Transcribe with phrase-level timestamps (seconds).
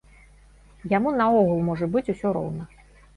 [0.93, 2.63] Яму наогул можа быць усё роўна.